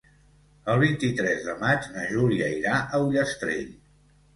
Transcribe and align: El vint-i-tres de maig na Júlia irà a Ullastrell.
El 0.75 0.81
vint-i-tres 0.83 1.45
de 1.51 1.57
maig 1.61 1.87
na 1.99 2.09
Júlia 2.15 2.51
irà 2.59 2.77
a 2.87 3.07
Ullastrell. 3.09 3.75